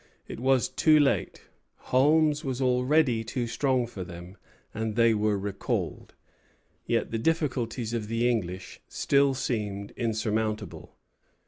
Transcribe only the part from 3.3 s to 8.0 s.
strong for them, and they were recalled. Yet the difficulties